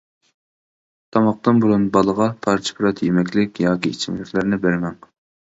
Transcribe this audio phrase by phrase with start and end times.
[1.17, 4.99] تاماقتىن بۇرۇن بالىغا پارچە-پۇرات يېمەكلىك ياكى ئىچىملىكلەرنى بەرمەڭ.